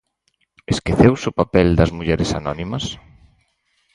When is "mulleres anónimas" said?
1.97-2.85